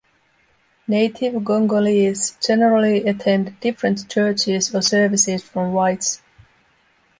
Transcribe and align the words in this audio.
Native 0.87 1.45
Congolese 1.45 2.35
generally 2.43 3.07
attended 3.07 3.59
different 3.59 4.09
churches 4.09 4.73
or 4.73 4.81
services 4.81 5.43
from 5.43 5.73
whites. 5.73 6.23